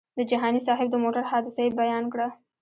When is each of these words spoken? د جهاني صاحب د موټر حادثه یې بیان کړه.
د 0.17 0.19
جهاني 0.29 0.61
صاحب 0.67 0.87
د 0.91 0.95
موټر 1.03 1.23
حادثه 1.31 1.61
یې 1.65 1.75
بیان 1.79 2.05
کړه. 2.13 2.27